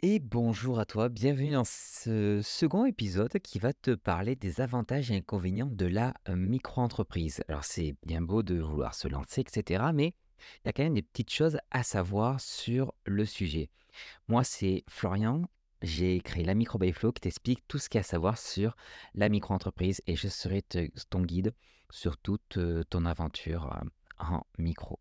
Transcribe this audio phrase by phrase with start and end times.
[0.00, 5.10] Et bonjour à toi, bienvenue dans ce second épisode qui va te parler des avantages
[5.10, 7.42] et inconvénients de la micro-entreprise.
[7.48, 9.86] Alors c'est bien beau de vouloir se lancer, etc.
[9.92, 10.14] Mais
[10.62, 13.70] il y a quand même des petites choses à savoir sur le sujet.
[14.28, 15.48] Moi, c'est Florian.
[15.82, 18.38] J'ai créé la Micro by Flow qui t'explique tout ce qu'il y a à savoir
[18.38, 18.76] sur
[19.14, 20.62] la micro-entreprise et je serai
[21.10, 21.52] ton guide
[21.90, 22.56] sur toute
[22.88, 23.82] ton aventure
[24.20, 25.00] en micro.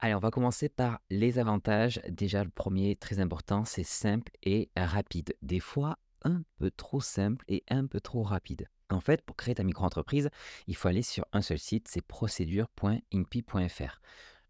[0.00, 2.00] Allez, on va commencer par les avantages.
[2.08, 5.34] Déjà, le premier, très important, c'est simple et rapide.
[5.42, 8.68] Des fois, un peu trop simple et un peu trop rapide.
[8.90, 10.30] En fait, pour créer ta micro-entreprise,
[10.68, 14.00] il faut aller sur un seul site, c'est procédure.inpi.fr.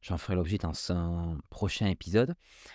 [0.01, 2.35] J'en ferai l'objet dans un prochain épisode,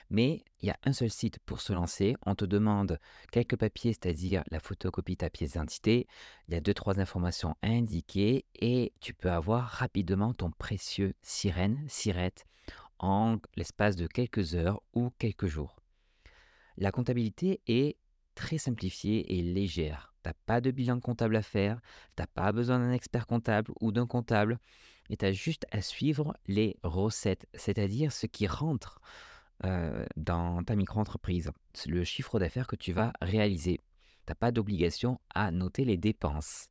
[0.09, 2.15] mais il y a un seul site pour se lancer.
[2.25, 2.99] On te demande
[3.31, 6.07] quelques papiers, c'est-à-dire la photocopie de ta pièce d'identité.
[6.47, 11.13] Il y a deux, trois informations à indiquer et tu peux avoir rapidement ton précieux
[11.21, 12.45] sirène, sirette,
[12.99, 15.77] en l'espace de quelques heures ou quelques jours.
[16.77, 17.97] La comptabilité est
[18.35, 20.13] très simplifiée et légère.
[20.23, 21.79] Tu n'as pas de bilan comptable à faire,
[22.15, 24.59] tu n'as pas besoin d'un expert comptable ou d'un comptable,
[25.09, 28.99] et tu as juste à suivre les recettes, c'est-à-dire ce qui rentre
[29.65, 31.51] euh, dans ta micro-entreprise,
[31.85, 33.79] le chiffre d'affaires que tu vas réaliser.
[34.25, 36.69] Tu n'as pas d'obligation à noter les dépenses.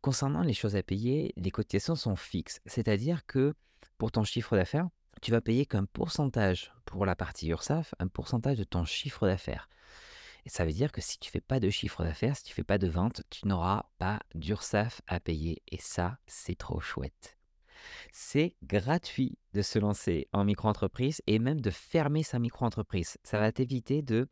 [0.00, 3.54] Concernant les choses à payer, les cotisations sont fixes, c'est-à-dire que
[3.96, 4.88] pour ton chiffre d'affaires,
[5.20, 9.68] tu vas payer qu'un pourcentage pour la partie URSAF, un pourcentage de ton chiffre d'affaires.
[10.46, 12.64] Et ça veut dire que si tu fais pas de chiffre d'affaires, si tu fais
[12.64, 15.62] pas de vente, tu n'auras pas d'URSAF à payer.
[15.68, 17.36] Et ça, c'est trop chouette.
[18.12, 23.18] C'est gratuit de se lancer en micro-entreprise et même de fermer sa micro-entreprise.
[23.22, 24.28] Ça va t'éviter de,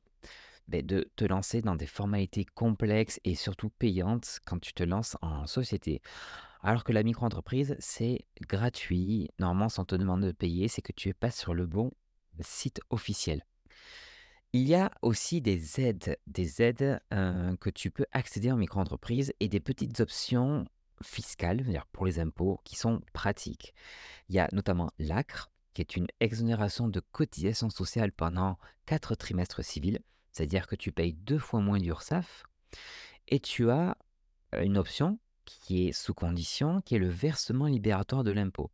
[0.68, 5.16] ben, de te lancer dans des formalités complexes et surtout payantes quand tu te lances
[5.22, 6.00] en société.
[6.62, 9.28] Alors que la micro-entreprise, c'est gratuit.
[9.38, 11.92] Normalement, sans te demander de payer, c'est que tu es pas sur le bon
[12.40, 13.44] site officiel.
[14.56, 19.34] Il y a aussi des aides, des aides euh, que tu peux accéder en micro-entreprise
[19.38, 20.64] et des petites options
[21.02, 23.74] fiscales, c'est-à-dire pour les impôts, qui sont pratiques.
[24.30, 29.62] Il y a notamment l'ACRE, qui est une exonération de cotisation sociale pendant quatre trimestres
[29.62, 30.00] civils,
[30.32, 32.44] c'est-à-dire que tu payes deux fois moins d'URSSAF,
[33.28, 33.98] et tu as
[34.54, 38.70] euh, une option qui est sous condition, qui est le versement libératoire de l'impôt.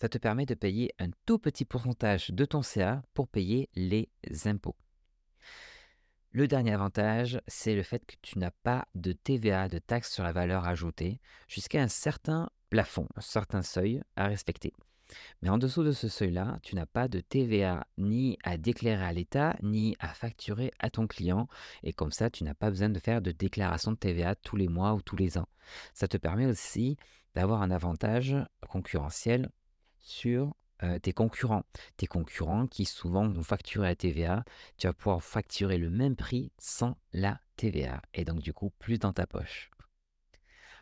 [0.00, 4.10] Ça te permet de payer un tout petit pourcentage de ton CA pour payer les
[4.46, 4.74] impôts.
[6.34, 10.24] Le dernier avantage, c'est le fait que tu n'as pas de TVA, de taxe sur
[10.24, 14.72] la valeur ajoutée, jusqu'à un certain plafond, un certain seuil à respecter.
[15.42, 19.12] Mais en dessous de ce seuil-là, tu n'as pas de TVA ni à déclarer à
[19.12, 21.48] l'État, ni à facturer à ton client.
[21.82, 24.68] Et comme ça, tu n'as pas besoin de faire de déclaration de TVA tous les
[24.68, 25.48] mois ou tous les ans.
[25.92, 26.96] Ça te permet aussi
[27.34, 28.34] d'avoir un avantage
[28.70, 29.50] concurrentiel
[29.98, 31.64] sur euh, tes concurrents.
[31.96, 34.44] Tes concurrents qui souvent vont facturer la TVA,
[34.76, 38.02] tu vas pouvoir facturer le même prix sans la TVA.
[38.14, 39.70] Et donc du coup, plus dans ta poche.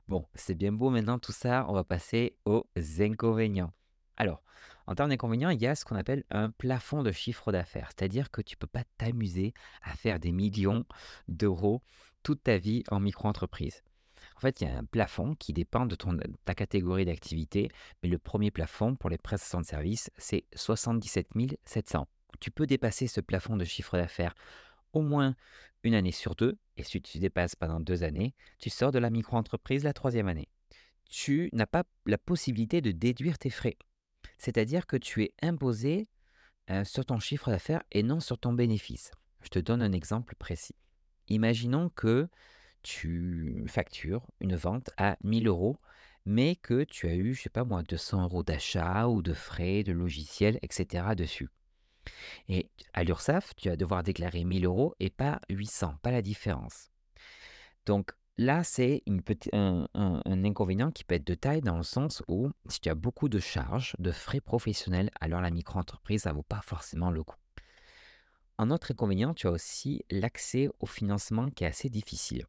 [0.09, 2.67] Bon, c'est bien beau maintenant tout ça, on va passer aux
[2.99, 3.73] inconvénients.
[4.17, 4.43] Alors,
[4.87, 8.31] en termes d'inconvénients, il y a ce qu'on appelle un plafond de chiffre d'affaires, c'est-à-dire
[8.31, 10.85] que tu ne peux pas t'amuser à faire des millions
[11.29, 11.83] d'euros
[12.23, 13.83] toute ta vie en micro-entreprise.
[14.41, 15.95] En fait, il y a un plafond qui dépend de
[16.47, 17.69] ta catégorie d'activité,
[18.03, 21.29] mais le premier plafond pour les prestations de services, c'est 77
[21.67, 22.09] 700.
[22.41, 24.35] Tu peux dépasser ce plafond de chiffre d'affaires
[24.95, 25.37] au moins
[25.83, 29.11] une année sur deux, et si tu dépasses pendant deux années, tu sors de la
[29.11, 30.49] micro-entreprise la troisième année.
[31.11, 33.77] Tu n'as pas la possibilité de déduire tes frais.
[34.39, 36.09] C'est-à-dire que tu es imposé
[36.71, 39.11] euh, sur ton chiffre d'affaires et non sur ton bénéfice.
[39.43, 40.77] Je te donne un exemple précis.
[41.29, 42.31] Imaginons que
[42.83, 45.77] tu factures une vente à 1000 euros,
[46.25, 49.83] mais que tu as eu, je sais pas moi, 200 euros d'achat ou de frais,
[49.83, 51.15] de logiciels, etc.
[51.17, 51.49] dessus.
[52.49, 56.91] Et à l'URSSAF, tu vas devoir déclarer 1000 euros et pas 800, pas la différence.
[57.87, 59.03] Donc, Là, c'est
[59.53, 59.87] un,
[60.25, 63.39] inconvénient qui peut être de taille dans le sens où si tu as beaucoup de
[63.39, 67.37] charges, de frais professionnels, alors la micro-entreprise, ça ne vaut pas forcément le coup.
[68.57, 72.47] Un autre inconvénient, tu as aussi l'accès au financement qui est assez difficile.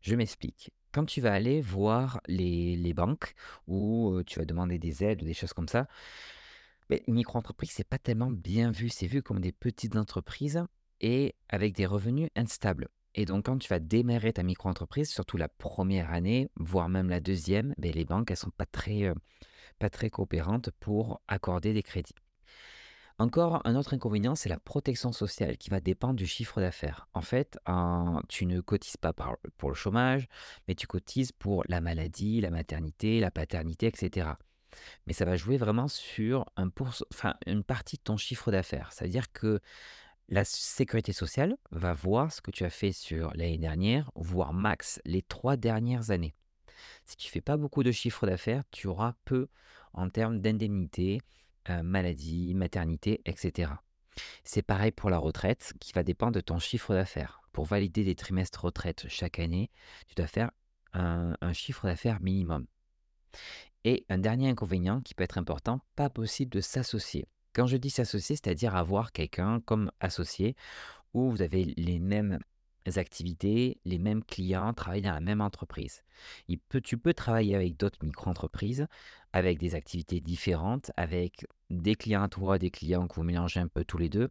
[0.00, 0.70] Je m'explique.
[0.92, 3.34] Quand tu vas aller voir les, banques
[3.66, 5.88] ou tu vas demander des aides ou des choses comme ça,
[6.90, 8.88] une micro-entreprise, c'est pas tellement bien vu.
[8.88, 10.64] C'est vu comme des petites entreprises
[11.00, 12.88] et avec des revenus instables.
[13.14, 17.20] Et donc, quand tu vas démarrer ta micro-entreprise, surtout la première année, voire même la
[17.20, 18.66] deuxième, les banques, elles sont pas
[19.78, 22.14] pas très coopérantes pour accorder des crédits.
[23.18, 27.08] Encore un autre inconvénient, c'est la protection sociale qui va dépendre du chiffre d'affaires.
[27.14, 27.58] En fait,
[28.28, 30.26] tu ne cotises pas pour le chômage,
[30.66, 34.30] mais tu cotises pour la maladie, la maternité, la paternité, etc.
[35.06, 36.68] Mais ça va jouer vraiment sur un
[37.46, 38.92] une partie de ton chiffre d'affaires.
[38.92, 39.60] C'est-à-dire que
[40.28, 45.00] La sécurité sociale va voir ce que tu as fait sur l'année dernière, voire max
[45.04, 46.34] les 3 dernières années.
[47.04, 49.48] Si tu fais pas beaucoup de chiffre d'affaires, tu auras peu
[49.92, 51.20] en termes d'indemnités,
[51.68, 53.82] heu, maladie, maternité, et cetera.
[54.44, 57.40] C'est pareil pour la retraite qui va dépendre de ton chiffre d'affaires.
[57.52, 59.70] Pour valider des trimestres retraite chaque année,
[60.06, 60.50] tu dois faire
[60.92, 62.66] un un chiffre d'affaires minimum.
[63.84, 67.26] Et un dernier inconvénient qui peut être important, pas possible de s'associer.
[67.52, 70.56] Quand je dis s'associer, c'est-à-dire avoir quelqu'un comme associé
[71.12, 72.38] où vous avez les mêmes
[72.96, 76.02] activités, les mêmes clients, travailler dans la même entreprise.
[76.84, 78.86] Tu peux travailler avec d'autres micro-entreprises,
[79.32, 83.68] avec des activités différentes, avec des clients à toi, des clients que vous mélangez un
[83.68, 84.30] peu tous les 2,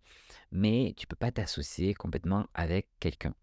[0.52, 3.34] mais tu peux pas t'associer complètement avec quelqu'un.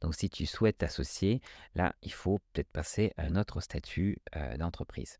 [0.00, 1.40] Donc si tu souhaites t'associer,
[1.74, 5.18] là, il faut peut-être passer à un autre statut, heu, d'entreprise.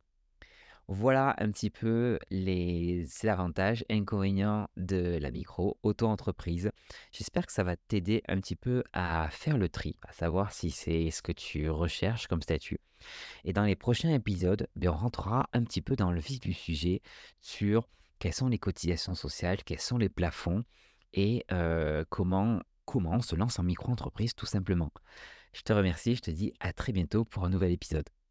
[0.89, 6.71] Voilà un petit peu les avantages, inconvénients de la micro auto-entreprise.
[7.11, 10.71] J'espère que ça va t'aider un petit peu à faire le tri, à savoir si
[10.71, 12.79] c'est ce que tu recherches comme statut.
[13.43, 16.53] Et dans les prochains épisodes, ben, on rentrera un petit peu dans le vif du
[16.53, 17.03] sujet
[17.41, 17.89] sur
[18.21, 20.63] quelles sont les cotisations sociales, quels sont les plafonds
[21.15, 24.93] et euh, comment, comment on se lance en micro-entreprise tout simplement.
[25.53, 28.09] Je te remercie, je te dis à très bientôt pour un nouvel épisode.